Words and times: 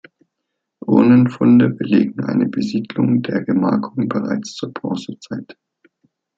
Urnenfunde 0.87 1.69
belegen 1.69 2.23
eine 2.23 2.47
Besiedlung 2.47 3.21
der 3.21 3.43
Gemarkung 3.45 4.09
bereits 4.09 4.55
zur 4.55 4.73
Bronzezeit. 4.73 5.55